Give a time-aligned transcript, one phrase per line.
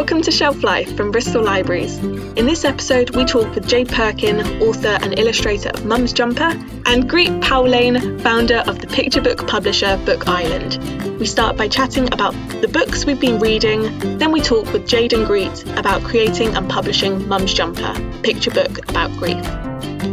[0.00, 1.98] Welcome to Shelf Life from Bristol Libraries.
[1.98, 7.06] In this episode, we talk with Jade Perkin, author and illustrator of Mum's Jumper, and
[7.06, 10.78] Greet Pauwelijn, founder of the picture book publisher Book Island.
[11.20, 12.32] We start by chatting about
[12.62, 16.68] the books we've been reading, then we talk with Jade and Greet about creating and
[16.68, 19.44] publishing Mum's Jumper, picture book about grief.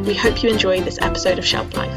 [0.05, 1.96] We hope you enjoy this episode of Shelf Life.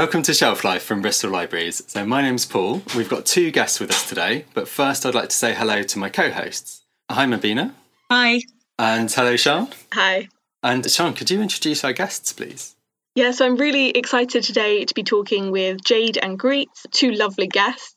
[0.00, 1.82] Welcome to Shelf Life from Bristol Libraries.
[1.86, 2.80] So, my name's Paul.
[2.96, 5.98] We've got two guests with us today, but first I'd like to say hello to
[5.98, 6.86] my co hosts.
[7.10, 7.74] Hi, Mabina.
[8.10, 8.40] Hi.
[8.78, 9.68] And hello, Sean.
[9.92, 10.30] Hi.
[10.62, 12.74] And Sean, could you introduce our guests, please?
[13.14, 17.46] Yeah, so I'm really excited today to be talking with Jade and Greet, two lovely
[17.46, 17.94] guests.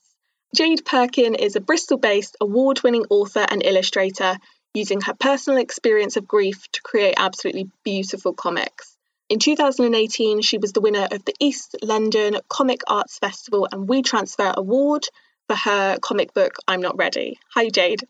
[0.53, 4.35] Jade Perkin is a Bristol based award winning author and illustrator
[4.73, 8.92] using her personal experience of grief to create absolutely beautiful comics.
[9.29, 14.53] In 2018, she was the winner of the East London Comic Arts Festival and WeTransfer
[14.55, 15.05] Award
[15.47, 17.39] for her comic book I'm Not Ready.
[17.53, 18.03] Hi, Jade.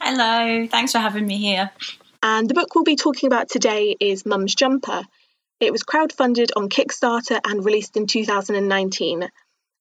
[0.00, 1.70] Hello, thanks for having me here.
[2.22, 5.02] And the book we'll be talking about today is Mum's Jumper.
[5.60, 9.28] It was crowdfunded on Kickstarter and released in 2019.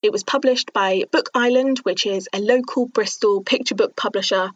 [0.02, 4.52] It was published by Book Island, which is a local Bristol picture book publisher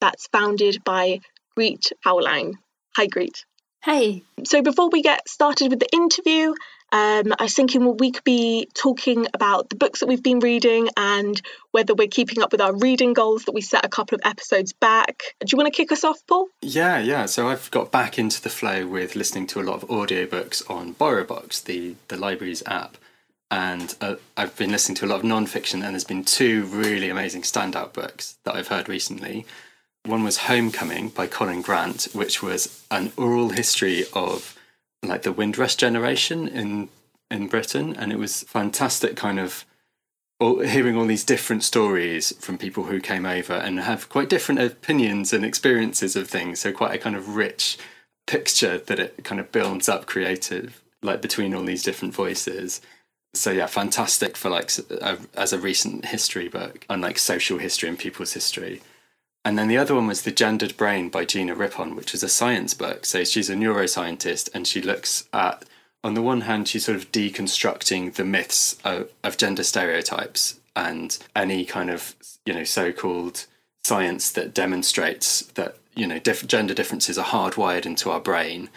[0.00, 1.20] that's founded by
[1.56, 2.54] Greet Pauwelijn.
[2.96, 3.44] Hi, Greet.
[3.82, 4.22] Hey.
[4.44, 6.54] So before we get started with the interview,
[6.92, 10.40] um, I was thinking well, we could be talking about the books that we've been
[10.40, 14.16] reading and whether we're keeping up with our reading goals that we set a couple
[14.16, 15.22] of episodes back.
[15.40, 16.48] Do you want to kick us off, Paul?
[16.60, 17.26] Yeah, yeah.
[17.26, 20.94] So I've got back into the flow with listening to a lot of audiobooks on
[20.96, 22.96] BorrowBox, the, the library's app.
[23.50, 27.08] And uh, I've been listening to a lot of non-fiction, and there's been two really
[27.08, 29.44] amazing standout books that I've heard recently.
[30.04, 34.56] One was Homecoming by Colin Grant, which was an oral history of
[35.02, 36.88] like the Windrush generation in
[37.30, 39.16] in Britain, and it was fantastic.
[39.16, 39.64] Kind of
[40.40, 44.60] all, hearing all these different stories from people who came over and have quite different
[44.60, 46.60] opinions and experiences of things.
[46.60, 47.78] So quite a kind of rich
[48.26, 52.80] picture that it kind of builds up creative, like between all these different voices.
[53.34, 54.70] So yeah, fantastic for like
[55.02, 58.80] a, as a recent history book on like social history and people's history.
[59.44, 62.28] And then the other one was The Gendered Brain by Gina Rippon, which is a
[62.28, 63.06] science book.
[63.06, 65.64] So she's a neuroscientist and she looks at,
[66.04, 71.18] on the one hand, she's sort of deconstructing the myths of, of gender stereotypes and
[71.34, 72.14] any kind of,
[72.44, 73.46] you know, so called
[73.82, 78.68] science that demonstrates that, you know, diff- gender differences are hardwired into our brain.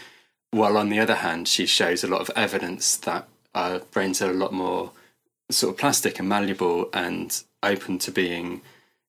[0.51, 4.31] While on the other hand, she shows a lot of evidence that our brains are
[4.31, 4.91] a lot more
[5.51, 8.61] sort of plastic and malleable and open to being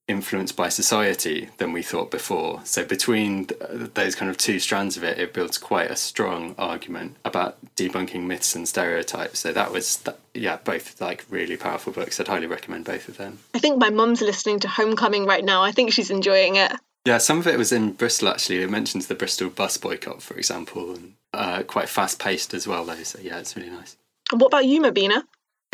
[0.07, 2.61] influenced by society than we thought before.
[2.65, 3.49] So between
[3.95, 8.25] those kind of two strands of it, it builds quite a strong argument about debunking
[8.25, 9.39] myths and stereotypes.
[9.39, 10.03] So that was,
[10.35, 12.21] yeah, both like really powerful books.
[12.21, 13.39] I'd highly recommend both of them.
[13.55, 15.63] I think my mum's listening to Homecoming right now.
[15.63, 16.73] I think she's enjoying it.
[17.07, 18.63] Yeah, some of it was in Bristol actually.
[18.63, 22.85] It mentions the Bristol bus boycott, for example, and uh, quite fast paced as well,
[22.85, 23.03] though.
[23.03, 23.97] So yeah, it's really nice.
[24.33, 25.23] And what about you, Mabina?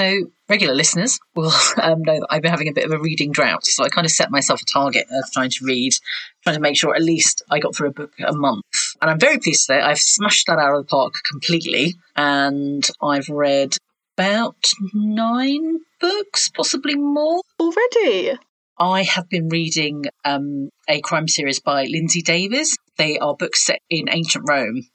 [0.00, 1.52] So, regular listeners will
[1.82, 3.66] um, know that I've been having a bit of a reading drought.
[3.66, 5.92] So, I kind of set myself a target of trying to read,
[6.42, 8.64] trying to make sure at least I got through a book a month.
[9.02, 11.96] And I'm very pleased that I've smashed that out of the park completely.
[12.16, 13.76] And I've read
[14.16, 14.56] about
[14.94, 17.42] nine books, possibly more.
[17.60, 18.38] Already?
[18.78, 22.74] I have been reading um, a crime series by Lindsey Davis.
[22.96, 24.86] They are books set in ancient Rome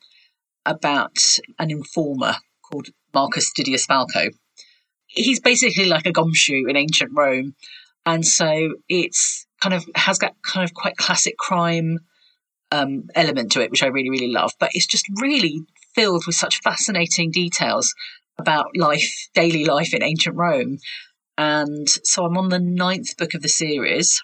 [0.65, 1.19] about
[1.59, 2.37] an informer
[2.67, 4.31] called Marcus Didius Falco
[5.15, 7.55] he's basically like a gumshoe in ancient Rome.
[8.05, 11.99] And so it's kind of has that kind of quite classic crime
[12.71, 14.51] um, element to it, which I really, really love.
[14.59, 15.61] But it's just really
[15.95, 17.93] filled with such fascinating details
[18.37, 20.77] about life, daily life in ancient Rome.
[21.37, 24.21] And so I'm on the ninth book of the series,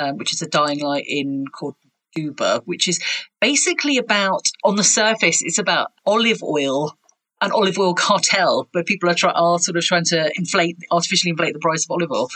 [0.00, 1.74] um, which is a dying light in called
[2.16, 3.02] Duba, which is
[3.40, 6.96] basically about, on the surface, it's about olive oil
[7.40, 11.30] an olive oil cartel where people are, try, are sort of trying to inflate, artificially
[11.30, 12.28] inflate the price of olive oil.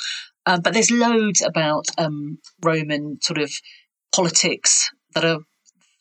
[0.47, 3.53] Um, but there's loads about um, Roman sort of
[4.15, 5.39] politics that are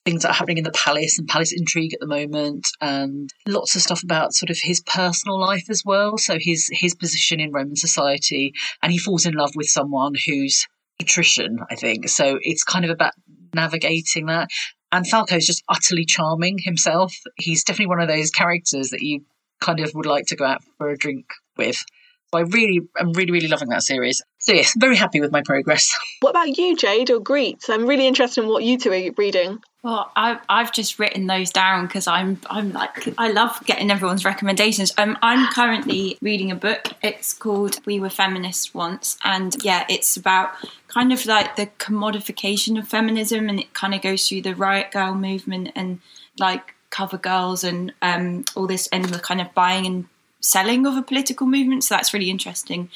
[0.05, 3.75] things that are happening in the palace and palace intrigue at the moment, and lots
[3.75, 6.17] of stuff about sort of his personal life as well.
[6.17, 10.67] So his his position in Roman society, and he falls in love with someone who's
[10.99, 12.09] patrician, I think.
[12.09, 13.13] So it's kind of about
[13.53, 14.49] navigating that.
[14.91, 17.13] And Falco's just utterly charming himself.
[17.37, 19.23] He's definitely one of those characters that you
[19.61, 21.27] kind of would like to go out for a drink
[21.57, 21.83] with.
[22.33, 24.21] So I really, I'm really, really loving that series.
[24.39, 25.93] So yes, very happy with my progress.
[26.21, 27.65] What about you, Jade or Greet?
[27.67, 29.59] I'm really interested in what you two are reading.
[29.83, 34.23] Well, I've, I've just written those down because I'm I'm like I love getting everyone's
[34.23, 34.93] recommendations.
[34.99, 36.89] Um, I'm currently reading a book.
[37.01, 40.51] It's called We Were Feminists Once, and yeah, it's about
[40.87, 44.91] kind of like the commodification of feminism, and it kind of goes through the riot
[44.91, 45.99] girl movement and
[46.37, 50.05] like cover girls and um, all this, and the kind of buying and
[50.41, 51.83] selling of a political movement.
[51.83, 52.89] So that's really interesting.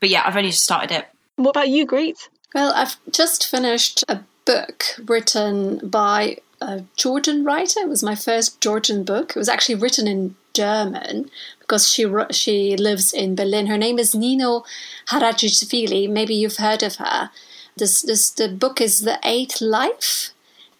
[0.00, 1.06] But yeah, I've only just started it.
[1.36, 2.28] What about you, Greet?
[2.54, 7.80] Well, I've just finished a book written by a Georgian writer.
[7.80, 9.30] It was my first Georgian book.
[9.30, 13.66] It was actually written in German because she she lives in Berlin.
[13.66, 14.64] Her name is Nino
[15.08, 16.08] Haratischwili.
[16.08, 17.30] Maybe you've heard of her.
[17.76, 20.30] This this the book is The Eighth Life.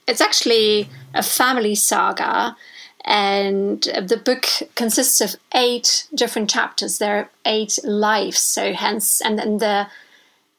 [0.08, 2.56] It's actually a family saga
[3.06, 6.98] and the book consists of eight different chapters.
[6.98, 9.86] There are eight lives, so hence, and then the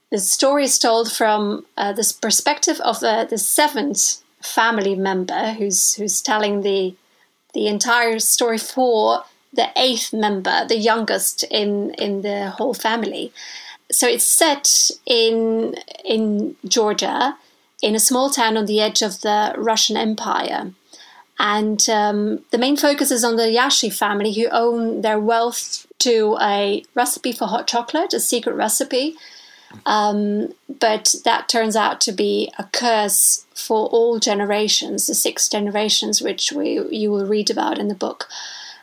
[0.09, 5.95] the story is told from uh, this perspective of the, the seventh family member who's
[5.95, 6.95] who's telling the
[7.53, 13.33] the entire story for the eighth member, the youngest in in the whole family.
[13.91, 17.37] So it's set in in Georgia,
[17.81, 20.71] in a small town on the edge of the Russian Empire.
[21.39, 26.37] And um, the main focus is on the Jashi family who own their wealth to
[26.41, 29.15] a recipe for hot chocolate, a secret recipe
[29.85, 36.21] um, but that turns out to be a curse for all generations, the six generations
[36.21, 38.27] which we you will read about in the book.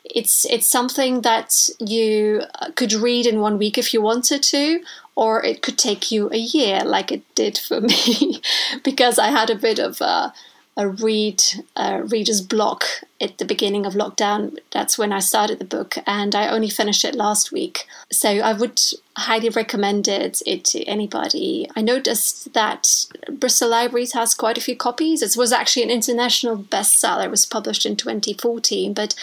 [0.04, 2.42] It's it's something that you
[2.74, 4.82] could read in one week if you wanted to,
[5.14, 8.40] or it could take you a year, like it did for me,
[8.82, 10.32] because I had a bit of a
[10.76, 11.42] a read
[11.76, 12.84] a reader's block
[13.20, 14.58] at the beginning of lockdown.
[14.72, 17.86] That's when I started the book, and I only finished it last week.
[18.10, 18.80] So I would
[19.16, 21.68] highly recommend it, it to anybody.
[21.76, 25.22] I noticed that Bristol Libraries has quite a few copies.
[25.22, 27.24] It was actually an international bestseller.
[27.24, 29.14] It was published in 2014, but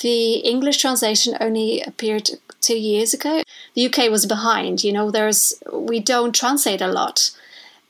[0.00, 2.30] the English translation only appeared
[2.60, 3.42] two years ago.
[3.74, 4.84] The UK was behind.
[4.84, 7.32] You know, there's we don't translate a lot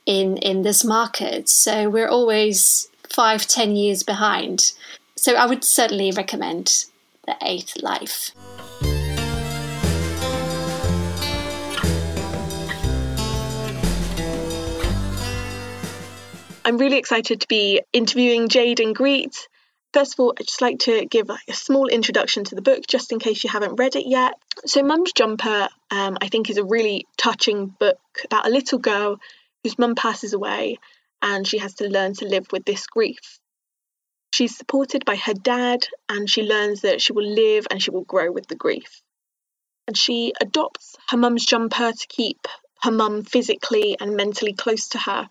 [0.09, 1.47] in in this market.
[1.47, 4.71] So we're always five, ten years behind.
[5.15, 6.85] So I would certainly recommend
[7.27, 8.31] the Eighth Life.
[16.65, 19.47] I'm really excited to be interviewing Jade and Greet.
[19.93, 23.11] First of all, I'd just like to give a small introduction to the book, just
[23.11, 24.33] in case you haven't read it yet.
[24.65, 29.19] So, Mum's Jumper, um, I think, is a really touching book about a little girl
[29.63, 30.77] whose mum passes away
[31.21, 33.39] and she has to learn to live with this grief.
[34.31, 38.03] She's supported by her dad and she learns that she will live and she will
[38.03, 39.01] grow with the grief.
[39.87, 42.47] And she adopts her mum's jumper to keep
[42.81, 45.29] her mum physically and mentally close to her.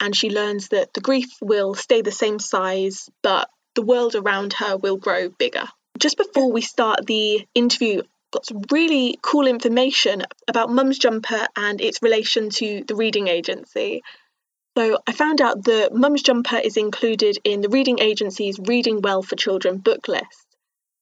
[0.00, 4.54] And she learns that the grief will stay the same size, but the world around
[4.54, 5.68] her will grow bigger.
[5.98, 8.02] Just before we start the interview,
[8.34, 14.02] got some really cool information about Mum's Jumper and its relation to the reading agency.
[14.76, 19.22] So I found out that Mum's Jumper is included in the reading agency's Reading Well
[19.22, 20.46] for Children book list.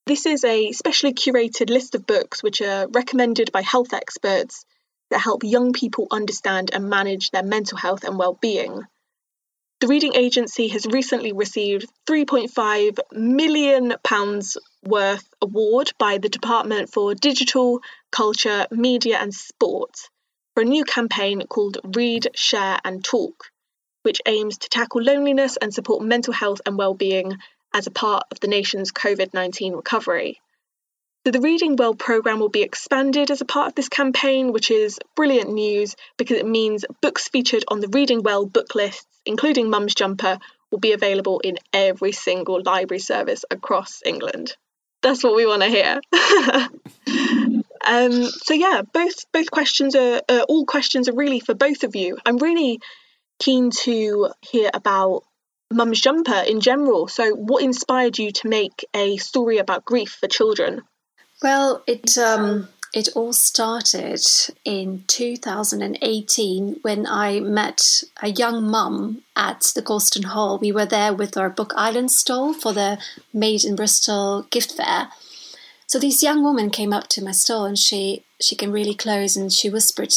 [0.04, 4.66] This is a specially curated list of books which are recommended by health experts
[5.10, 8.82] that help young people understand and manage their mental health and well-being.
[9.82, 17.16] The reading agency has recently received 3.5 million pounds worth award by the Department for
[17.16, 17.80] Digital,
[18.12, 19.96] Culture, Media and Sport
[20.54, 23.50] for a new campaign called Read, Share and Talk,
[24.04, 27.38] which aims to tackle loneliness and support mental health and well-being
[27.74, 30.40] as a part of the nation's COVID-19 recovery.
[31.26, 34.70] So the Reading Well programme will be expanded as a part of this campaign, which
[34.70, 39.70] is brilliant news because it means books featured on the Reading Well book lists, including
[39.70, 40.38] Mum's Jumper,
[40.70, 44.56] will be available in every single library service across England.
[45.02, 46.00] That's what we want to hear.
[47.84, 51.94] um, so yeah, both both questions are uh, all questions are really for both of
[51.96, 52.18] you.
[52.24, 52.80] I'm really
[53.38, 55.24] keen to hear about
[55.72, 57.08] Mum's Jumper in general.
[57.08, 60.82] So, what inspired you to make a story about grief for children?
[61.42, 64.20] Well, it um, it all started
[64.64, 70.58] in 2018 when I met a young mum at the Colston Hall.
[70.58, 72.98] We were there with our Book Island stall for the
[73.32, 75.08] Made in Bristol gift fair.
[75.86, 79.36] So this young woman came up to my stall and she she came really close
[79.36, 80.14] and she whispered,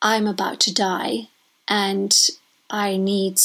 [0.00, 1.28] "I'm about to die,
[1.66, 2.16] and
[2.70, 3.40] I need."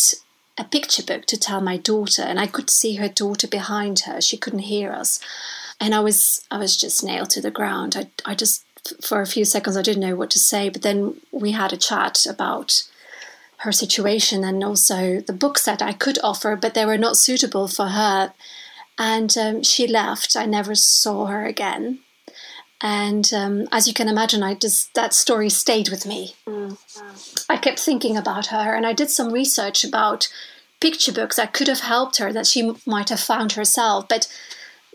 [0.57, 4.19] A picture book to tell my daughter, and I could see her daughter behind her.
[4.19, 5.21] She couldn't hear us
[5.79, 7.95] and I was I was just nailed to the ground.
[7.95, 8.65] I I just
[9.01, 11.77] for a few seconds I didn't know what to say, but then we had a
[11.77, 12.83] chat about
[13.57, 17.67] her situation and also the books that I could offer, but they were not suitable
[17.67, 18.33] for her.
[18.97, 20.35] And um, she left.
[20.35, 21.99] I never saw her again.
[22.81, 26.35] And um, as you can imagine, I just that story stayed with me.
[26.47, 26.77] Mm.
[27.49, 30.29] I kept thinking about her, and I did some research about
[30.79, 34.07] picture books that could have helped her that she might have found herself.
[34.07, 34.27] But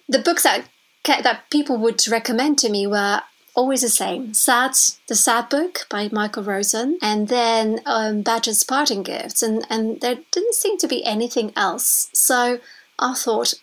[0.08, 0.64] the books that
[1.04, 3.22] that people would recommend to me were
[3.54, 4.72] always the same: Sad,
[5.06, 10.18] the Sad Book by Michael Rosen, and then um, Badger's Parting Gifts, and and there
[10.30, 12.08] didn't seem to be anything else.
[12.12, 12.58] So
[12.98, 13.54] I thought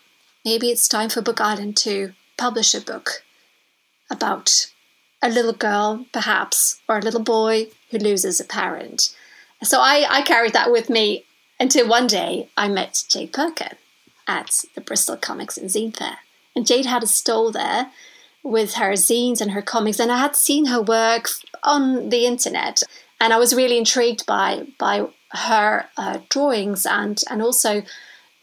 [0.45, 3.23] maybe it's time for Book Island to publish a book
[4.09, 4.67] about
[5.21, 9.15] a little girl, perhaps, or a little boy who loses a parent.
[9.63, 11.25] So I, I carried that with me
[11.59, 13.77] until one day I met Jade Perkin
[14.27, 16.17] at the Bristol Comics and Zine Fair.
[16.55, 17.91] And Jade had a stall there
[18.43, 21.29] with her zines and her comics, and I had seen her work
[21.63, 22.81] on the internet,
[23.19, 27.83] and I was really intrigued by by her uh, drawings and and also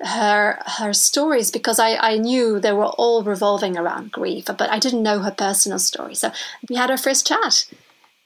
[0.00, 4.78] her her stories because I, I knew they were all revolving around grief, but I
[4.78, 6.14] didn't know her personal story.
[6.14, 6.30] So
[6.68, 7.66] we had our first chat.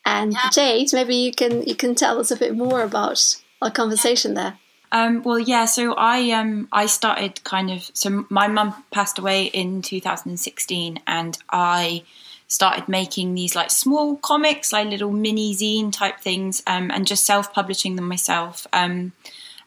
[0.04, 0.50] And yeah.
[0.52, 4.58] Jade, maybe you can you can tell us a bit more about our conversation there.
[4.92, 5.64] Um, well, yeah.
[5.64, 7.90] So I um, I started kind of.
[7.94, 12.04] So my mum passed away in 2016, and I
[12.46, 17.24] started making these like small comics, like little mini zine type things, um, and just
[17.24, 18.66] self publishing them myself.
[18.72, 19.12] Um,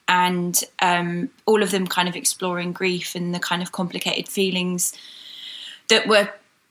[0.08, 4.94] and um, all of them kind of exploring grief and the kind of complicated feelings
[5.89, 6.29] that were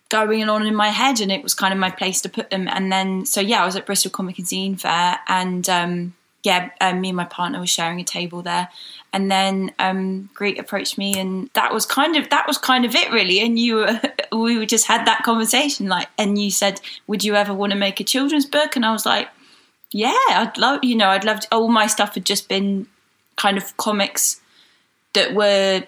[0.08, 2.68] going on in my head and it was kind of my place to put them
[2.68, 6.70] and then so yeah i was at bristol comic and zine fair and um, yeah
[6.80, 8.68] um, me and my partner were sharing a table there.
[9.12, 12.94] And then um, Greet approached me and that was kind of that was kind of
[12.94, 13.40] it really.
[13.40, 14.00] And you were,
[14.32, 17.98] we just had that conversation like and you said would you ever want to make
[17.98, 18.76] a children's book?
[18.76, 19.28] And i was like
[19.94, 22.84] yeah i'd love you know i'd love to, all my stuff had just been
[23.36, 24.40] kind of comics
[25.14, 25.84] that were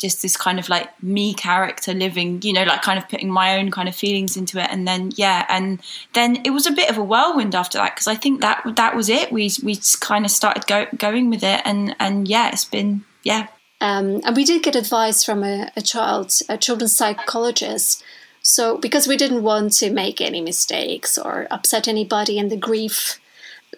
[0.00, 3.58] just this kind of like me character living, you know, like kind of putting my
[3.58, 4.68] own kind of feelings into it.
[4.70, 5.80] And then, yeah, and
[6.14, 8.96] then it was a bit of a whirlwind after that because I think that that
[8.96, 9.30] was it.
[9.30, 13.48] We we kind of started go, going with it, and and yeah, it's been yeah.
[13.82, 18.02] Um, and we did get advice from a, a child, a children's psychologist.
[18.42, 23.20] So because we didn't want to make any mistakes or upset anybody in the grief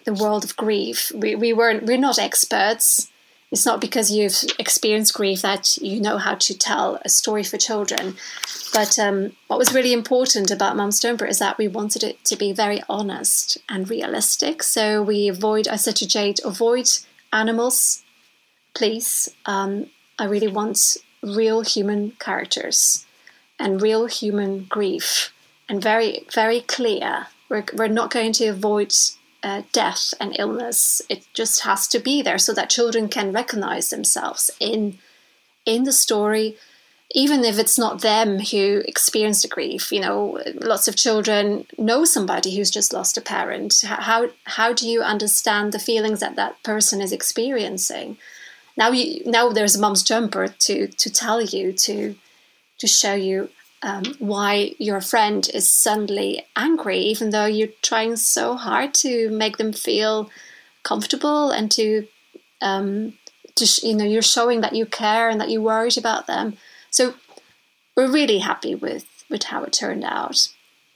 [0.05, 1.11] the world of grief.
[1.15, 3.09] We, we weren't we're not experts.
[3.53, 7.57] It's not because you've experienced grief that you know how to tell a story for
[7.57, 8.15] children.
[8.73, 12.35] But um, what was really important about Mum's Jumper is that we wanted it to
[12.35, 14.63] be very honest and realistic.
[14.63, 15.67] So we avoid.
[15.67, 16.89] I said to Jade, avoid
[17.31, 18.03] animals,
[18.73, 19.29] please.
[19.45, 23.05] Um, I really want real human characters
[23.59, 25.31] and real human grief,
[25.69, 27.27] and very very clear.
[27.49, 28.95] We're, we're not going to avoid
[29.43, 31.01] uh, death and illness.
[31.09, 34.97] It just has to be there so that children can recognize themselves in
[35.65, 36.57] in the story,
[37.11, 39.91] even if it's not them who experience the grief.
[39.91, 43.81] You know, lots of children know somebody who's just lost a parent.
[43.85, 48.17] How how do you understand the feelings that that person is experiencing?
[48.77, 52.15] Now you now there's a mum's jumper to to tell you to
[52.79, 53.49] to show you
[53.83, 59.57] um, why your friend is suddenly angry, even though you're trying so hard to make
[59.57, 60.29] them feel
[60.83, 62.07] comfortable and to,
[62.61, 63.13] um,
[63.55, 66.57] to sh- you know, you're showing that you care and that you're worried about them.
[66.89, 67.13] So
[67.95, 70.47] we're really happy with with how it turned out.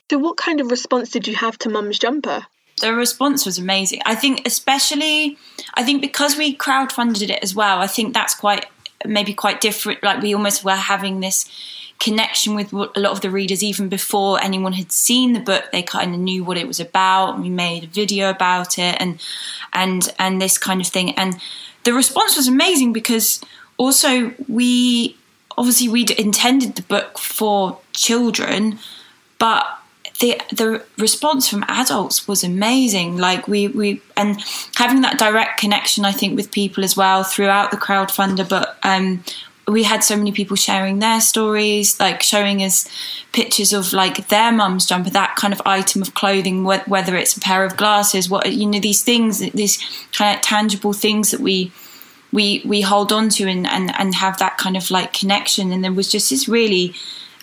[0.09, 2.45] So, what kind of response did you have to Mum's Jumper?
[2.79, 4.01] the response was amazing.
[4.05, 5.37] I think, especially,
[5.73, 8.65] I think because we crowdfunded it as well, I think that's quite
[9.05, 10.03] maybe quite different.
[10.03, 11.49] Like we almost were having this
[11.99, 15.81] connection with a lot of the readers even before anyone had seen the book they
[15.81, 17.39] kind of knew what it was about.
[17.39, 19.21] We made a video about it and
[19.73, 21.11] and and this kind of thing.
[21.15, 21.39] And
[21.83, 23.41] the response was amazing because
[23.77, 25.15] also we
[25.57, 28.77] obviously we'd intended the book for children
[29.39, 29.65] but
[30.19, 33.17] the the response from adults was amazing.
[33.17, 34.41] Like we we and
[34.75, 39.23] having that direct connection i think with people as well throughout the crowdfunder but um
[39.67, 42.87] we had so many people sharing their stories, like showing us
[43.33, 47.41] pictures of like their mum's jumper, that kind of item of clothing, whether it's a
[47.41, 49.77] pair of glasses, what you know, these things, these
[50.13, 51.71] kind of tangible things that we
[52.31, 55.71] we we hold on to and and and have that kind of like connection.
[55.71, 56.93] And there was just this really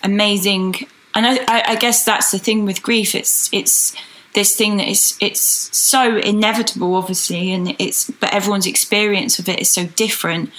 [0.03, 0.75] amazing.
[1.13, 3.13] And I, I guess that's the thing with grief.
[3.13, 3.95] It's it's
[4.33, 5.41] this thing that is it's
[5.77, 10.49] so inevitable, obviously, and it's but everyone's experience of it is so different.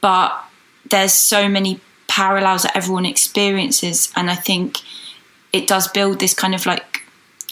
[0.00, 0.44] But
[0.90, 4.78] there's so many parallels that everyone experiences, and I think
[5.52, 7.02] it does build this kind of like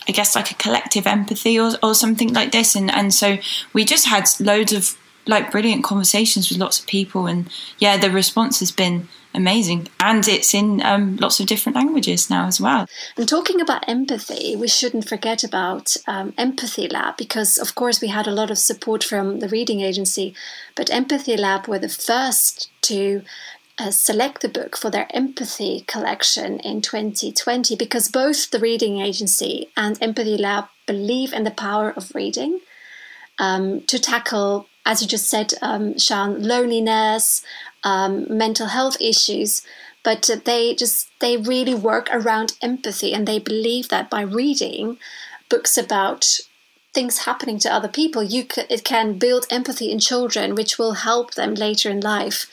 [0.09, 2.75] I guess like a collective empathy or, or something like this.
[2.76, 3.38] And, and so
[3.73, 7.26] we just had loads of like brilliant conversations with lots of people.
[7.26, 9.88] And yeah, the response has been amazing.
[10.00, 12.88] And it's in um, lots of different languages now as well.
[13.16, 18.09] And talking about empathy, we shouldn't forget about um, Empathy Lab because, of course, we
[18.09, 20.35] had a lot of support from the reading agency.
[20.75, 23.23] But Empathy Lab were the first to
[23.78, 29.69] uh, select the book for their empathy collection in 2020 because both the reading agency
[29.76, 32.61] and Empathy Lab believe in the power of reading
[33.38, 37.43] um, to tackle, as you just said, um, Sean, loneliness,
[37.85, 39.61] um, mental health issues.
[40.02, 44.99] But they just they really work around empathy, and they believe that by reading
[45.49, 46.38] books about
[46.95, 50.93] things happening to other people, you can, it can build empathy in children, which will
[50.93, 52.47] help them later in life.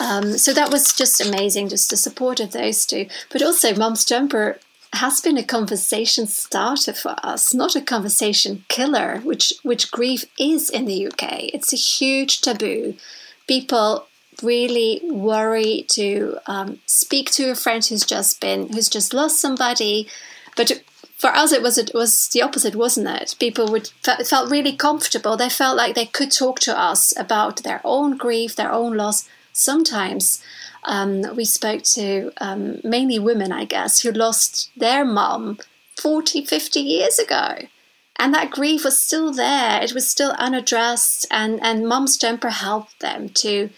[0.00, 3.06] Um, so that was just amazing, just the support of those two.
[3.30, 4.58] But also, Mum's Jumper
[4.94, 10.70] has been a conversation starter for us, not a conversation killer, which which grief is
[10.70, 11.50] in the UK.
[11.54, 12.94] It's a huge taboo.
[13.46, 14.06] People
[14.42, 20.08] really worry to um, speak to a friend who's just been who's just lost somebody,
[20.56, 20.82] but
[21.18, 23.88] for us it was it was the opposite wasn't it people would
[24.24, 28.54] felt really comfortable they felt like they could talk to us about their own grief
[28.54, 30.40] their own loss sometimes
[30.88, 35.58] um, we spoke to um, mainly women i guess who lost their mum
[35.96, 37.58] 40 50 years ago
[38.16, 42.98] and that grief was still there it was still unaddressed and and mum's jumper helped
[43.00, 43.70] them to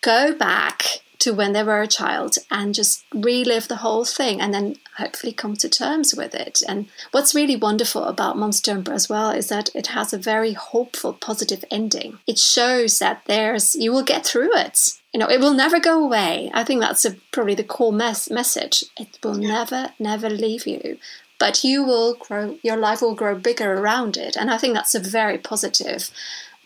[0.00, 4.52] go back to when they were a child and just relive the whole thing and
[4.52, 6.60] then hopefully come to terms with it.
[6.68, 10.52] And what's really wonderful about Mum's Jumper as well is that it has a very
[10.52, 12.18] hopeful, positive ending.
[12.26, 15.00] It shows that there's you will get through it.
[15.14, 16.50] You know, it will never go away.
[16.52, 18.84] I think that's a, probably the core mes- message.
[18.98, 20.98] It will never, never leave you
[21.36, 24.94] but you will grow your life will grow bigger around it and i think that's
[24.94, 26.10] a very positive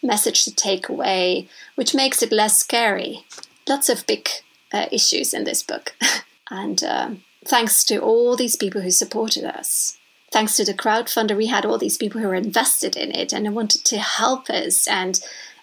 [0.03, 3.25] message to take away which makes it less scary
[3.67, 4.29] lots of big
[4.73, 5.95] uh, issues in this book.
[6.51, 9.99] and um, thanks to all these people who supported us,
[10.33, 13.55] thanks to the crowdfunder, we had all these people who were invested in it and
[13.55, 14.87] wanted to help us.
[14.87, 15.21] And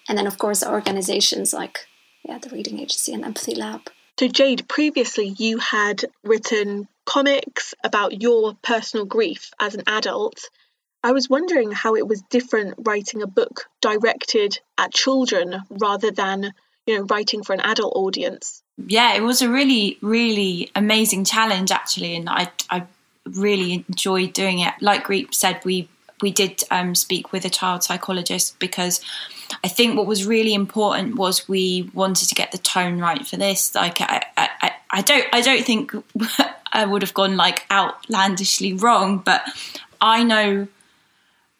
[0.07, 1.87] and then of course organizations like
[2.27, 3.81] yeah, the Reading Agency and Empathy Lab.
[4.19, 10.49] So Jade, previously you had written comics about your personal grief as an adult.
[11.03, 16.53] I was wondering how it was different writing a book directed at children rather than
[16.85, 21.71] you know writing for an adult audience yeah it was a really really amazing challenge
[21.71, 22.83] actually and i i
[23.25, 25.89] really enjoyed doing it like Greet said we
[26.21, 29.01] we did um, speak with a child psychologist because
[29.63, 33.37] I think what was really important was we wanted to get the tone right for
[33.37, 33.75] this.
[33.75, 35.91] Like I, I, I don't I don't think
[36.71, 39.43] I would have gone like outlandishly wrong, but
[40.01, 40.67] I know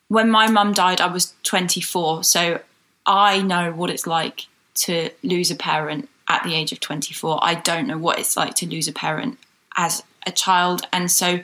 [0.08, 2.60] when my mum died, I was 24, so
[3.06, 7.40] I know what it's like to lose a parent at the age of 24.
[7.42, 9.40] I don't know what it's like to lose a parent
[9.78, 10.88] as a child.
[10.92, 11.42] And so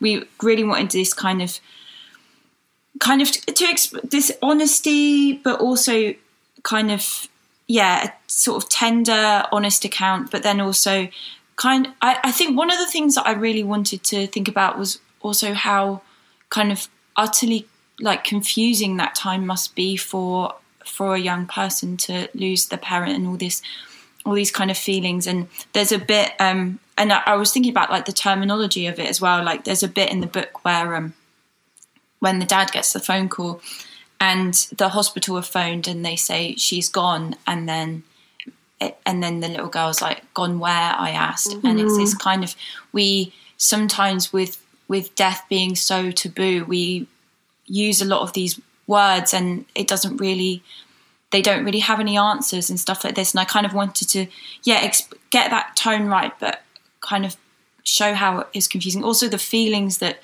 [0.00, 1.58] we really wanted this kind of
[3.00, 6.14] kind of to, to this honesty but also
[6.62, 7.28] kind of
[7.66, 11.08] yeah a sort of tender honest account but then also
[11.56, 14.78] kind I, I think one of the things that i really wanted to think about
[14.78, 16.02] was also how
[16.50, 17.66] kind of utterly
[18.00, 23.14] like confusing that time must be for for a young person to lose their parent
[23.14, 23.62] and all this
[24.24, 25.26] all these kind of feelings.
[25.26, 28.98] And there's a bit um and I, I, was thinking about like the terminology of
[28.98, 29.42] it as well.
[29.42, 31.14] Like there's a bit in the book where um
[32.22, 33.60] when the dad gets the phone call
[34.20, 38.04] and the hospital have phoned and they say she's gone and then
[39.04, 40.70] and then the little girl's like gone where?
[40.72, 41.50] I asked.
[41.50, 41.66] Mm-hmm.
[41.66, 42.54] and it's this kind of
[42.92, 47.08] we sometimes with with death being so taboo we
[47.66, 50.62] use a lot of these words and it doesn't really
[51.32, 53.32] they don't really have any answers and stuff like this.
[53.32, 54.28] And i kind of wanted to
[54.62, 56.62] yeah exp- get that tone right but
[57.00, 57.36] kind of
[57.82, 59.02] show how it is confusing.
[59.02, 60.20] Also the feelings that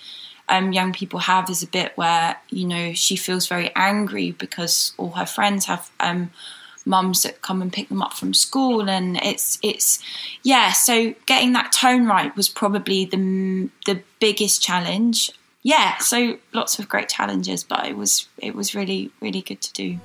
[0.49, 4.93] um, young people have is a bit where you know she feels very angry because
[4.97, 6.31] all her friends have um,
[6.85, 9.99] mums that come and pick them up from school and it's it's
[10.43, 15.31] yeah so getting that tone right was probably the the biggest challenge
[15.63, 19.73] yeah, so lots of great challenges, but it was it was really really good to
[19.73, 20.01] do.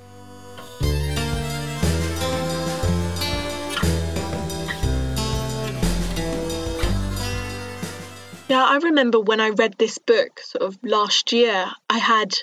[8.54, 12.36] Yeah, I remember when I read this book sort of last year, I had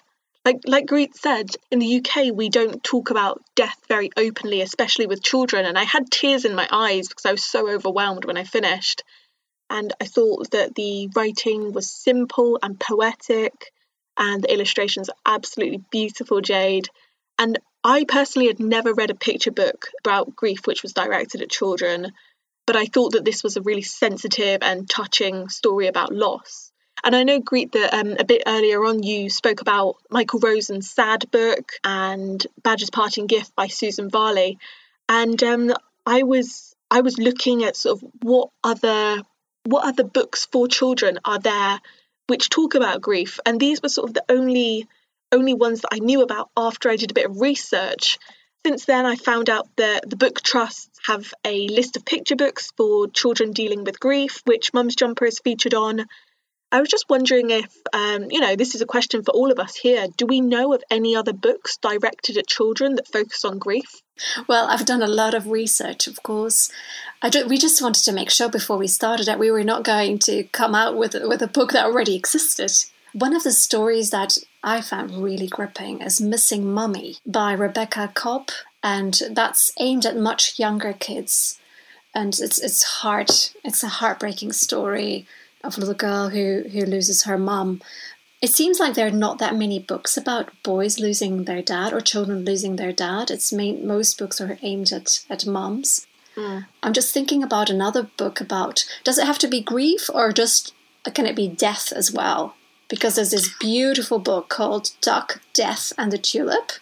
[0.44, 5.06] like like Greet said, in the UK we don't talk about death very openly, especially
[5.06, 8.36] with children, and I had tears in my eyes because I was so overwhelmed when
[8.36, 9.04] I finished
[9.70, 13.70] and I thought that the writing was simple and poetic,
[14.16, 16.88] and the illustrations are absolutely beautiful, Jade.
[17.38, 21.50] And I personally had never read a picture book about grief which was directed at
[21.50, 22.10] children,
[22.70, 26.70] but I thought that this was a really sensitive and touching story about loss.
[27.02, 30.88] And I know, Greet, that um, a bit earlier on you spoke about Michael Rosen's
[30.88, 34.56] Sad book and Badger's Parting Gift by Susan Varley,
[35.08, 35.74] and um,
[36.06, 39.20] I was I was looking at sort of what other
[39.64, 41.80] what other books for children are there
[42.28, 44.86] which talk about grief, and these were sort of the only
[45.32, 48.20] only ones that I knew about after I did a bit of research.
[48.66, 52.70] Since then, I found out that the book trusts have a list of picture books
[52.76, 56.04] for children dealing with grief, which Mum's Jumper is featured on.
[56.72, 59.58] I was just wondering if, um, you know, this is a question for all of
[59.58, 60.06] us here.
[60.16, 64.02] Do we know of any other books directed at children that focus on grief?
[64.46, 66.70] Well, I've done a lot of research, of course.
[67.24, 70.44] we just wanted to make sure before we started that we were not going to
[70.44, 72.70] come out with, with a book that already existed.
[73.14, 78.50] One of the stories that I found really gripping is Missing Mummy by Rebecca Cobb,
[78.82, 81.58] and that's aimed at much younger kids.
[82.14, 83.30] And it's it's hard.
[83.64, 85.26] It's a heartbreaking story
[85.64, 87.80] of a little girl who who loses her mum.
[88.42, 92.00] It seems like there are not that many books about boys losing their dad or
[92.00, 93.30] children losing their dad.
[93.30, 96.06] It's main, most books are aimed at at mums.
[96.36, 96.66] Mm.
[96.82, 98.84] I'm just thinking about another book about.
[99.04, 100.74] Does it have to be grief or just
[101.14, 102.54] can it be death as well?
[102.90, 106.72] Because there's this beautiful book called Duck, Death, and the Tulip,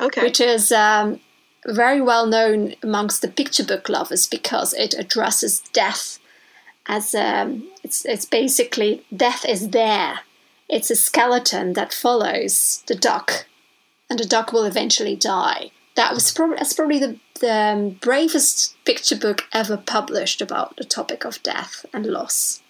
[0.00, 0.22] okay.
[0.22, 1.20] which is um,
[1.66, 6.18] very well known amongst the picture book lovers because it addresses death
[6.88, 10.20] as um, it's it's basically death is there.
[10.68, 13.46] It's a skeleton that follows the duck,
[14.10, 15.70] and the duck will eventually die.
[15.94, 20.84] That was probably that's probably the the um, bravest picture book ever published about the
[20.84, 22.62] topic of death and loss.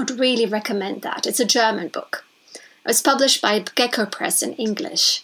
[0.00, 1.26] Would really recommend that.
[1.26, 2.24] It's a German book.
[2.54, 5.22] It was published by Gecko Press in English.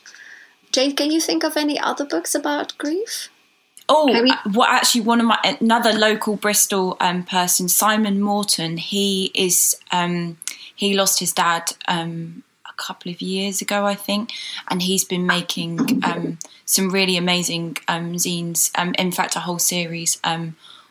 [0.70, 3.30] Jade, can you think of any other books about grief?
[3.88, 8.76] Oh, we- uh, well, actually, one of my another local Bristol um, person, Simon Morton.
[8.76, 10.36] He is um,
[10.74, 14.32] he lost his dad um, a couple of years ago, I think,
[14.68, 18.70] and he's been making um, some really amazing um, zines.
[18.76, 20.18] Um, in fact, a whole series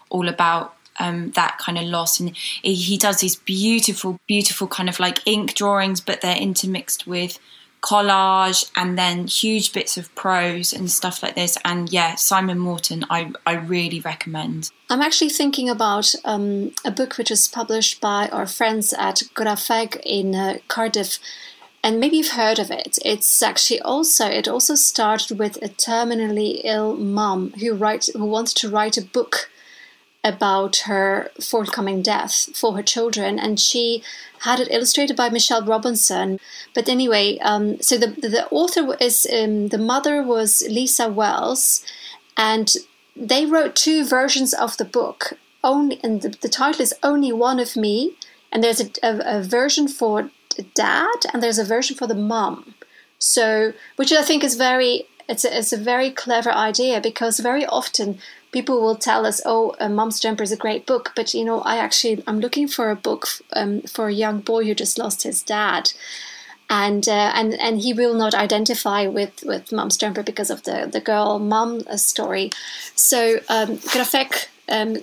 [0.09, 2.19] all about um, that kind of loss.
[2.19, 7.39] And he, does these beautiful, beautiful kind of like ink drawings, but they're intermixed with
[7.81, 11.57] collage and then huge bits of prose and stuff like this.
[11.63, 14.71] And yeah, Simon Morton, I, I really recommend.
[14.89, 20.01] I'm actually thinking about um, a book which was published by our friends at Graffeg
[20.03, 21.19] in uh, Cardiff
[21.85, 22.97] and maybe you've heard of it.
[23.05, 28.53] It's actually also it also started with a terminally ill mum who writes who wants
[28.55, 29.51] to write a book
[30.25, 34.03] about her forthcoming death for her children, and she
[34.39, 36.39] had it illustrated by Michelle Robinson.
[36.73, 41.85] But anyway, um, so the the author is um, the mother was Lisa Wells,
[42.35, 42.75] and
[43.15, 45.37] they wrote two versions of the book.
[45.63, 48.17] Only and the, the title is Only One of Me,
[48.51, 50.31] and there's a, a, a version for
[50.73, 52.75] dad and there's a version for the mom.
[53.19, 57.65] So, which I think is very it's a, it's a very clever idea because very
[57.65, 58.19] often
[58.55, 61.59] people will tell us, "Oh, uh, Mom's Jumper is a great book," but you know,
[61.73, 63.23] I actually I'm looking for a book
[63.59, 65.91] um, for a young boy who just lost his dad,
[66.69, 70.77] and uh, and and he will not identify with with Mom's Jumper because of the
[70.95, 72.51] the girl mom uh, story.
[72.95, 74.47] So um, Graffeg.
[74.77, 74.97] Um,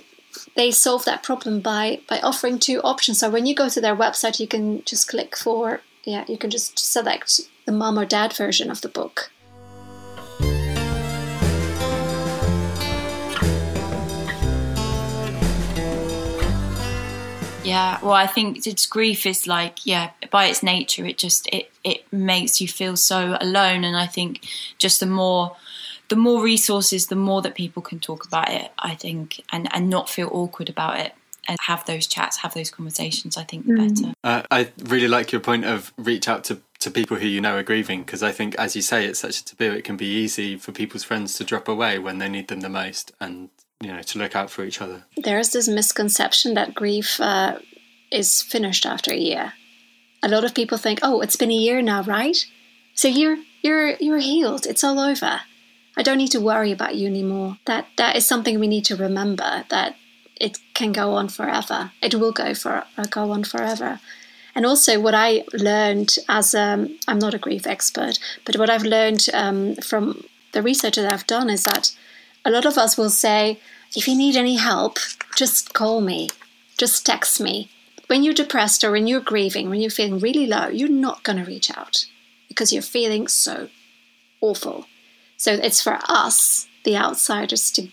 [0.55, 3.19] they solve that problem by by offering two options.
[3.19, 6.49] So when you go to their website, you can just click for yeah, you can
[6.49, 9.31] just select the mom or dad version of the book.
[17.63, 21.71] Yeah, well, I think it's grief is like yeah, by its nature, it just it
[21.83, 24.45] it makes you feel so alone, and I think
[24.77, 25.55] just the more
[26.09, 28.71] the more resources, the more that people can talk about it.
[28.77, 31.13] I think and and not feel awkward about it
[31.47, 33.37] and have those chats, have those conversations.
[33.37, 33.95] I think the mm.
[33.95, 34.13] better.
[34.23, 37.57] Uh, I really like your point of reach out to to people who you know
[37.57, 39.71] are grieving because I think, as you say, it's such a taboo.
[39.71, 42.69] It can be easy for people's friends to drop away when they need them the
[42.69, 43.49] most, and
[43.83, 45.03] you know to look out for each other.
[45.17, 47.59] There's this misconception that grief uh,
[48.11, 49.53] is finished after a year.
[50.21, 52.45] A lot of people think, "Oh, it's been a year now, right?
[52.95, 54.65] So you're you're you're healed.
[54.65, 55.41] It's all over.
[55.95, 58.95] I don't need to worry about you anymore." That that is something we need to
[58.95, 59.95] remember that
[60.39, 61.91] it can go on forever.
[62.01, 63.99] It will go for uh, go on forever.
[64.55, 68.83] And also, what I learned as um, I'm not a grief expert, but what I've
[68.83, 71.91] learned um, from the research that I've done is that
[72.45, 73.59] a lot of us will say,
[73.95, 74.97] if you need any help,
[75.35, 76.29] just call me,
[76.77, 77.69] just text me.
[78.07, 81.37] When you're depressed or when you're grieving, when you're feeling really low, you're not going
[81.37, 82.05] to reach out.
[82.53, 83.67] because you're feeling so
[84.41, 84.85] awful.
[85.37, 87.87] So it's for us, the outsiders, to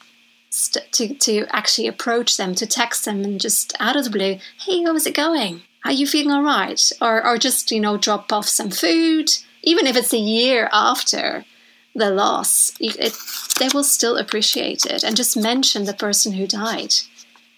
[0.92, 4.82] to to actually approach them, to text them, and just out of the blue, hey,
[4.82, 5.62] how is it going?
[5.84, 6.92] Are you feeling all right?
[7.00, 9.30] Or or just you know drop off some food,
[9.62, 11.44] even if it's a year after
[11.94, 13.14] the loss, it,
[13.58, 16.94] they will still appreciate it, and just mention the person who died.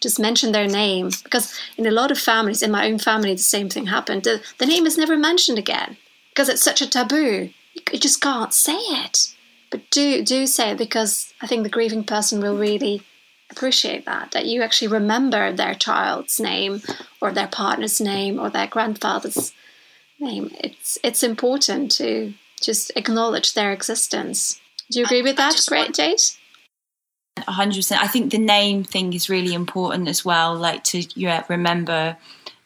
[0.00, 3.38] Just mention their name because in a lot of families, in my own family, the
[3.38, 4.24] same thing happened.
[4.24, 5.96] The, the name is never mentioned again
[6.30, 7.50] because it's such a taboo.
[7.92, 9.32] You just can't say it.
[9.70, 13.02] But do do say it because I think the grieving person will really
[13.50, 16.82] appreciate that that you actually remember their child's name
[17.20, 19.52] or their partner's name or their grandfather's
[20.18, 20.50] name.
[20.58, 24.60] It's it's important to just acknowledge their existence.
[24.90, 26.20] Do you agree I, with that, Greet Jade?
[27.38, 32.16] 100% i think the name thing is really important as well like to yeah remember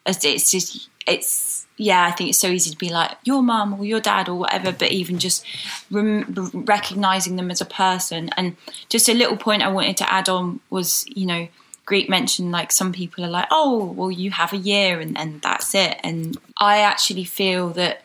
[0.05, 3.85] it's just it's yeah, I think it's so easy to be like your mum or
[3.85, 5.45] your dad or whatever, but even just
[5.91, 8.31] rem- recognizing them as a person.
[8.35, 8.57] And
[8.89, 11.47] just a little point I wanted to add on was, you know,
[11.85, 15.39] Greet mentioned like some people are like, oh, well, you have a year and, and
[15.41, 15.99] that's it.
[16.03, 18.03] And I actually feel that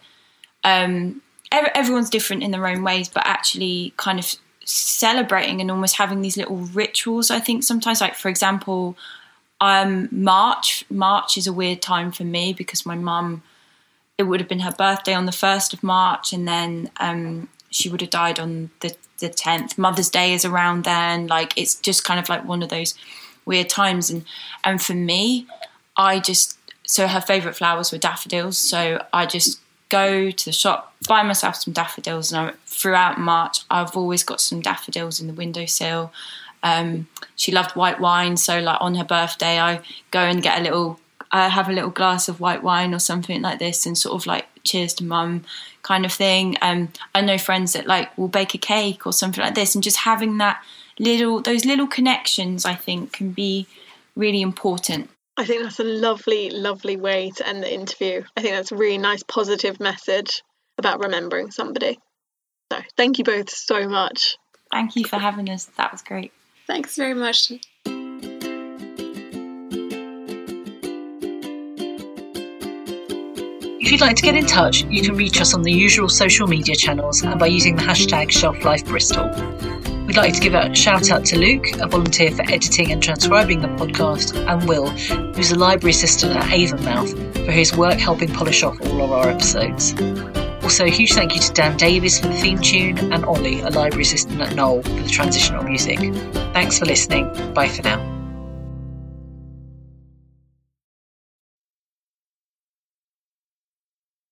[0.64, 4.34] um, everyone's different in their own ways, but actually kind of
[4.64, 7.30] celebrating and almost having these little rituals.
[7.30, 8.96] I think sometimes, like for example,
[9.60, 10.84] um, March.
[10.90, 13.42] March is a weird time for me because my mum
[14.18, 17.88] it would have been her birthday on the 1st of March, and then um, she
[17.88, 19.78] would have died on the, the 10th.
[19.78, 21.26] Mother's Day is around then.
[21.26, 22.94] Like, it's just kind of like one of those
[23.44, 24.10] weird times.
[24.10, 24.24] And,
[24.64, 25.46] and for me,
[25.96, 28.58] I just, so her favourite flowers were daffodils.
[28.58, 29.60] So I just
[29.92, 34.40] go to the shop, buy myself some daffodils, and I, throughout March, I've always got
[34.40, 36.12] some daffodils in the windowsill.
[36.62, 40.62] Um, she loved white wine, so like on her birthday, I go and get a
[40.62, 40.98] little
[41.34, 44.26] I have a little glass of white wine or something like this and sort of
[44.26, 45.44] like cheers to mum
[45.82, 46.58] kind of thing.
[46.60, 49.82] Um, I know friends that like will bake a cake or something like this and
[49.82, 50.62] just having that
[50.98, 53.66] little those little connections I think can be
[54.14, 55.08] really important.
[55.36, 58.22] I think that's a lovely, lovely way to end the interview.
[58.36, 60.42] I think that's a really nice positive message
[60.76, 61.98] about remembering somebody.
[62.70, 64.36] So thank you both so much.
[64.70, 65.70] Thank you for having us.
[65.78, 66.32] That was great.
[66.66, 67.50] Thanks very much.
[73.80, 76.46] If you'd like to get in touch, you can reach us on the usual social
[76.46, 79.91] media channels and by using the hashtag ShelfLifeBristol.
[80.06, 83.60] We'd like to give a shout out to Luke, a volunteer for editing and transcribing
[83.60, 84.88] the podcast, and Will,
[85.34, 89.28] who's a library assistant at Avonmouth, for his work helping polish off all of our
[89.30, 89.94] episodes.
[90.62, 93.70] Also, a huge thank you to Dan Davies for the theme tune and Ollie, a
[93.70, 95.98] library assistant at Knowle, for the transitional music.
[96.52, 97.32] Thanks for listening.
[97.54, 98.11] Bye for now.